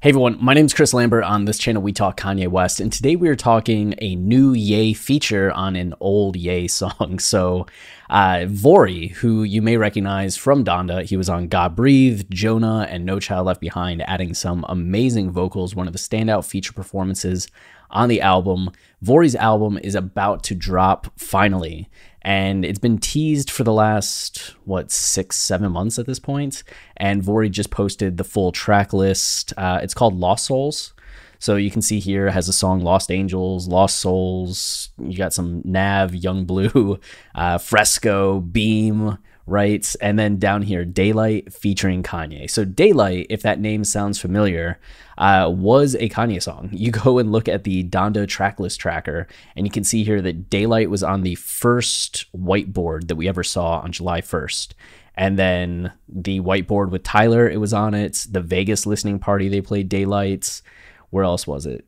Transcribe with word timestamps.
Hey 0.00 0.10
everyone, 0.10 0.38
my 0.40 0.54
name 0.54 0.66
is 0.66 0.74
Chris 0.74 0.94
Lambert. 0.94 1.24
On 1.24 1.44
this 1.44 1.58
channel, 1.58 1.82
we 1.82 1.92
talk 1.92 2.20
Kanye 2.20 2.46
West, 2.46 2.78
and 2.78 2.92
today 2.92 3.16
we 3.16 3.28
are 3.28 3.34
talking 3.34 3.96
a 3.98 4.14
new 4.14 4.52
Ye 4.52 4.94
feature 4.94 5.50
on 5.50 5.74
an 5.74 5.92
old 5.98 6.36
Ye 6.36 6.68
song. 6.68 7.18
So, 7.28 7.66
uh, 8.08 8.46
Vory, 8.46 9.10
who 9.14 9.42
you 9.42 9.60
may 9.60 9.76
recognize 9.76 10.36
from 10.36 10.64
Donda, 10.64 11.02
he 11.02 11.16
was 11.16 11.28
on 11.28 11.48
God 11.48 11.74
Breathe, 11.74 12.30
Jonah, 12.30 12.86
and 12.88 13.04
No 13.04 13.18
Child 13.18 13.48
Left 13.48 13.60
Behind, 13.60 14.08
adding 14.08 14.34
some 14.34 14.64
amazing 14.68 15.32
vocals, 15.32 15.74
one 15.74 15.88
of 15.88 15.92
the 15.92 15.98
standout 15.98 16.48
feature 16.48 16.72
performances 16.72 17.48
on 17.90 18.08
the 18.08 18.20
album. 18.20 18.70
Vory's 19.04 19.34
album 19.36 19.78
is 19.82 19.94
about 19.94 20.42
to 20.44 20.54
drop 20.54 21.12
finally, 21.18 21.88
and 22.22 22.64
it's 22.64 22.78
been 22.78 22.98
teased 22.98 23.50
for 23.50 23.64
the 23.64 23.72
last 23.72 24.54
what 24.64 24.90
six 24.90 25.36
seven 25.36 25.72
months 25.72 25.98
at 25.98 26.06
this 26.06 26.18
point. 26.18 26.62
and 26.96 27.22
Vory 27.22 27.50
just 27.50 27.70
posted 27.70 28.16
the 28.16 28.24
full 28.24 28.52
track 28.52 28.92
list 28.92 29.52
uh, 29.56 29.80
it's 29.82 29.94
called 29.94 30.14
lost 30.18 30.46
souls 30.46 30.92
so 31.38 31.54
you 31.54 31.70
can 31.70 31.82
see 31.82 32.00
here 32.00 32.30
has 32.30 32.48
a 32.48 32.52
song 32.52 32.80
lost 32.80 33.10
angels 33.10 33.68
lost 33.68 33.98
souls 33.98 34.90
you 34.98 35.16
got 35.16 35.32
some 35.32 35.62
nav 35.64 36.14
Yung 36.14 36.44
Bleu 36.44 36.98
uh, 37.34 37.58
fresco 37.58 38.40
beam 38.40 39.16
right 39.48 39.96
and 40.00 40.18
then 40.18 40.38
down 40.38 40.62
here 40.62 40.84
daylight 40.84 41.52
featuring 41.52 42.02
kanye 42.02 42.48
so 42.48 42.64
daylight 42.64 43.26
if 43.30 43.42
that 43.42 43.60
name 43.60 43.84
sounds 43.84 44.20
familiar 44.20 44.78
uh, 45.18 45.50
was 45.50 45.94
a 45.96 46.08
Kanye 46.08 46.42
song. 46.42 46.70
You 46.78 46.92
go 46.92 47.18
and 47.18 47.32
look 47.32 47.48
at 47.48 47.64
the 47.64 47.82
Donda 47.84 48.24
tracklist 48.24 48.78
tracker, 48.78 49.26
and 49.56 49.66
you 49.66 49.70
can 49.70 49.82
see 49.82 50.04
here 50.04 50.22
that 50.22 50.48
Daylight 50.48 50.90
was 50.90 51.02
on 51.02 51.22
the 51.22 51.34
first 51.34 52.26
whiteboard 52.32 53.08
that 53.08 53.16
we 53.16 53.28
ever 53.28 53.42
saw 53.42 53.80
on 53.80 53.90
July 53.90 54.20
1st. 54.20 54.74
And 55.16 55.36
then 55.36 55.92
the 56.08 56.40
whiteboard 56.40 56.90
with 56.90 57.02
Tyler, 57.02 57.50
it 57.50 57.58
was 57.58 57.74
on 57.74 57.94
it. 57.94 58.26
The 58.30 58.40
Vegas 58.40 58.86
listening 58.86 59.18
party, 59.18 59.48
they 59.48 59.60
played 59.60 59.88
Daylights. 59.88 60.62
Where 61.10 61.24
else 61.24 61.46
was 61.46 61.66
it? 61.66 61.84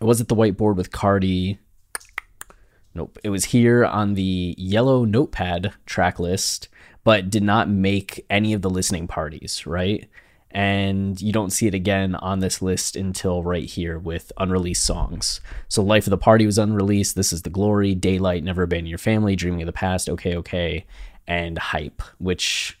It 0.00 0.04
wasn't 0.04 0.28
the 0.28 0.34
whiteboard 0.34 0.74
with 0.74 0.90
Cardi. 0.90 1.60
Nope. 2.98 3.16
It 3.22 3.30
was 3.30 3.46
here 3.46 3.84
on 3.84 4.14
the 4.14 4.56
yellow 4.58 5.04
notepad 5.04 5.72
track 5.86 6.18
list, 6.18 6.68
but 7.04 7.30
did 7.30 7.44
not 7.44 7.68
make 7.68 8.26
any 8.28 8.52
of 8.52 8.62
the 8.62 8.68
listening 8.68 9.06
parties, 9.06 9.66
right? 9.66 10.08
and 10.50 11.20
you 11.20 11.30
don't 11.30 11.50
see 11.50 11.66
it 11.66 11.74
again 11.74 12.14
on 12.14 12.38
this 12.38 12.62
list 12.62 12.96
until 12.96 13.42
right 13.42 13.66
here 13.66 13.98
with 13.98 14.32
unreleased 14.38 14.82
songs. 14.82 15.40
So 15.68 15.82
Life 15.82 16.06
of 16.06 16.10
the 16.10 16.16
Party 16.16 16.46
was 16.46 16.56
unreleased. 16.56 17.14
This 17.14 17.32
is 17.32 17.42
The 17.42 17.50
Glory, 17.50 17.94
Daylight, 17.94 18.42
Never 18.42 18.62
Abandon 18.62 18.86
Your 18.86 18.98
Family, 18.98 19.36
Dreaming 19.36 19.60
of 19.62 19.66
the 19.66 19.72
Past, 19.72 20.08
Okay 20.08 20.36
Okay, 20.36 20.86
and 21.26 21.58
Hype, 21.58 22.00
which 22.16 22.80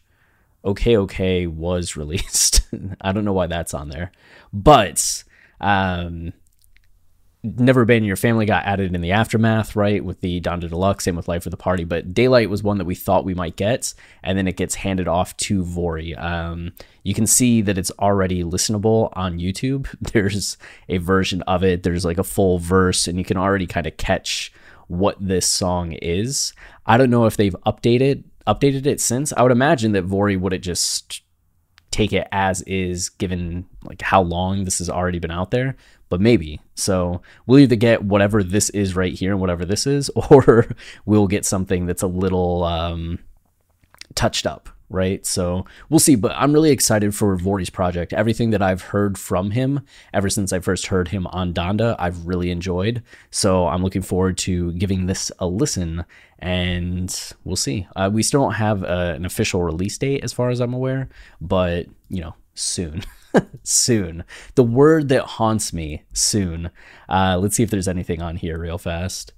Okay 0.64 0.96
Okay 0.96 1.46
was 1.46 1.94
released. 1.96 2.62
I 3.02 3.12
don't 3.12 3.26
know 3.26 3.34
why 3.34 3.46
that's 3.48 3.74
on 3.74 3.90
there. 3.90 4.12
But 4.52 5.24
um 5.60 6.32
Never 7.44 7.82
Abandon 7.82 8.06
Your 8.06 8.16
Family 8.16 8.46
got 8.46 8.64
added 8.64 8.94
in 8.94 9.00
the 9.00 9.12
aftermath, 9.12 9.76
right? 9.76 10.04
With 10.04 10.20
the 10.22 10.40
Donda 10.40 10.68
Deluxe, 10.68 11.04
same 11.04 11.14
with 11.14 11.28
Life 11.28 11.46
of 11.46 11.52
the 11.52 11.56
Party. 11.56 11.84
But 11.84 12.12
Daylight 12.12 12.50
was 12.50 12.64
one 12.64 12.78
that 12.78 12.84
we 12.84 12.96
thought 12.96 13.24
we 13.24 13.34
might 13.34 13.54
get, 13.54 13.94
and 14.24 14.36
then 14.36 14.48
it 14.48 14.56
gets 14.56 14.74
handed 14.74 15.06
off 15.06 15.36
to 15.38 15.62
Vory. 15.62 16.20
Um, 16.20 16.72
you 17.04 17.14
can 17.14 17.28
see 17.28 17.62
that 17.62 17.78
it's 17.78 17.92
already 18.00 18.42
listenable 18.42 19.10
on 19.12 19.38
YouTube. 19.38 19.88
There's 20.12 20.56
a 20.88 20.98
version 20.98 21.42
of 21.42 21.62
it, 21.62 21.84
there's 21.84 22.04
like 22.04 22.18
a 22.18 22.24
full 22.24 22.58
verse, 22.58 23.06
and 23.06 23.18
you 23.18 23.24
can 23.24 23.36
already 23.36 23.66
kind 23.66 23.86
of 23.86 23.96
catch 23.96 24.52
what 24.88 25.16
this 25.20 25.46
song 25.46 25.92
is. 25.92 26.52
I 26.86 26.96
don't 26.96 27.10
know 27.10 27.26
if 27.26 27.36
they've 27.36 27.56
updated 27.66 28.24
updated 28.48 28.86
it 28.86 29.00
since. 29.00 29.32
I 29.34 29.42
would 29.42 29.52
imagine 29.52 29.92
that 29.92 30.06
Vory 30.06 30.40
would 30.40 30.52
have 30.52 30.62
just 30.62 31.22
take 31.98 32.12
it 32.12 32.28
as 32.30 32.62
is 32.62 33.08
given 33.08 33.66
like 33.82 34.00
how 34.02 34.22
long 34.22 34.64
this 34.64 34.78
has 34.78 34.88
already 34.88 35.18
been 35.18 35.30
out 35.30 35.50
there 35.50 35.76
but 36.08 36.20
maybe. 36.20 36.60
So 36.74 37.20
we'll 37.46 37.58
either 37.58 37.76
get 37.76 38.02
whatever 38.02 38.42
this 38.42 38.70
is 38.70 38.96
right 38.96 39.12
here 39.12 39.32
and 39.32 39.40
whatever 39.40 39.64
this 39.64 39.86
is 39.86 40.08
or 40.30 40.66
we'll 41.04 41.26
get 41.26 41.44
something 41.44 41.86
that's 41.86 42.02
a 42.02 42.06
little 42.06 42.64
um, 42.64 43.18
touched 44.14 44.46
up 44.46 44.68
right 44.90 45.26
so 45.26 45.64
we'll 45.88 45.98
see 45.98 46.14
but 46.14 46.32
i'm 46.32 46.52
really 46.52 46.70
excited 46.70 47.14
for 47.14 47.36
Vory's 47.36 47.70
project 47.70 48.12
everything 48.12 48.50
that 48.50 48.62
i've 48.62 48.82
heard 48.82 49.18
from 49.18 49.50
him 49.50 49.80
ever 50.14 50.30
since 50.30 50.52
i 50.52 50.58
first 50.58 50.86
heard 50.86 51.08
him 51.08 51.26
on 51.28 51.52
donda 51.52 51.94
i've 51.98 52.26
really 52.26 52.50
enjoyed 52.50 53.02
so 53.30 53.66
i'm 53.66 53.82
looking 53.82 54.02
forward 54.02 54.38
to 54.38 54.72
giving 54.72 55.06
this 55.06 55.30
a 55.38 55.46
listen 55.46 56.04
and 56.38 57.34
we'll 57.44 57.56
see. 57.56 57.86
Uh, 57.96 58.10
we 58.12 58.22
still 58.22 58.42
don't 58.42 58.54
have 58.54 58.84
uh, 58.84 59.14
an 59.16 59.24
official 59.24 59.62
release 59.62 59.98
date 59.98 60.22
as 60.22 60.32
far 60.32 60.50
as 60.50 60.60
I'm 60.60 60.72
aware, 60.72 61.08
but 61.40 61.86
you 62.08 62.20
know, 62.20 62.34
soon. 62.54 63.02
soon. 63.62 64.24
The 64.54 64.62
word 64.62 65.08
that 65.08 65.24
haunts 65.24 65.72
me 65.72 66.04
soon. 66.12 66.70
Uh, 67.08 67.38
let's 67.38 67.56
see 67.56 67.62
if 67.62 67.70
there's 67.70 67.88
anything 67.88 68.22
on 68.22 68.36
here 68.36 68.58
real 68.58 68.78
fast. 68.78 69.32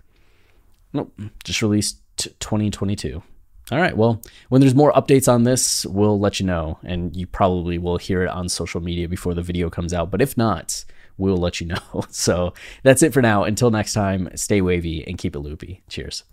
Nope, 0.92 1.18
just 1.44 1.62
released 1.62 2.00
t- 2.16 2.30
2022. 2.40 3.22
All 3.70 3.78
right, 3.78 3.96
well, 3.96 4.20
when 4.48 4.60
there's 4.60 4.74
more 4.74 4.92
updates 4.92 5.32
on 5.32 5.44
this, 5.44 5.86
we'll 5.86 6.18
let 6.18 6.40
you 6.40 6.46
know, 6.46 6.78
and 6.82 7.14
you 7.14 7.28
probably 7.28 7.78
will 7.78 7.98
hear 7.98 8.24
it 8.24 8.28
on 8.28 8.48
social 8.48 8.80
media 8.80 9.08
before 9.08 9.32
the 9.32 9.42
video 9.42 9.70
comes 9.70 9.94
out. 9.94 10.10
But 10.10 10.20
if 10.20 10.36
not, 10.36 10.84
we'll 11.18 11.36
let 11.36 11.60
you 11.60 11.66
know. 11.74 12.04
So 12.08 12.52
that's 12.82 13.02
it 13.02 13.12
for 13.12 13.22
now. 13.22 13.44
Until 13.44 13.70
next 13.70 13.92
time, 13.92 14.28
stay 14.34 14.60
wavy 14.60 15.06
and 15.06 15.16
keep 15.18 15.36
it 15.36 15.40
loopy. 15.40 15.82
Cheers. 15.88 16.24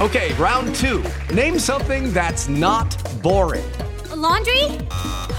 Okay, 0.00 0.32
round 0.34 0.74
two. 0.76 1.04
Name 1.34 1.58
something 1.58 2.12
that's 2.12 2.48
not 2.48 2.96
boring. 3.22 3.70
A 4.10 4.16
laundry? 4.16 4.64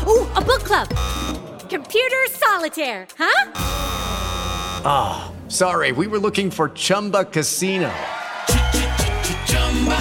Ooh, 0.06 0.28
a 0.36 0.42
book 0.42 0.64
club. 0.64 0.90
Computer 1.70 2.18
solitaire, 2.30 3.08
huh? 3.18 3.52
Ah, 4.84 5.32
oh, 5.32 5.50
sorry, 5.50 5.94
we 5.94 6.06
were 6.06 6.20
looking 6.20 6.52
for 6.52 6.70
Chumba 6.70 7.26
Casino. 7.26 7.92